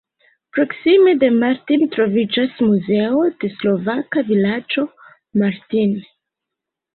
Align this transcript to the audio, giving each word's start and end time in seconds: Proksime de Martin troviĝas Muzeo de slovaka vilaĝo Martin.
Proksime 0.57 1.11
de 1.23 1.27
Martin 1.35 1.83
troviĝas 1.95 2.55
Muzeo 2.69 3.19
de 3.45 3.51
slovaka 3.59 4.25
vilaĝo 4.31 4.87
Martin. 5.43 5.95